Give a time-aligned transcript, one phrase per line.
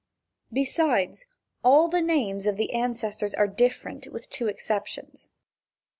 [0.51, 1.27] Besides,
[1.61, 5.29] the names of all the ancestors are different, with two exceptions.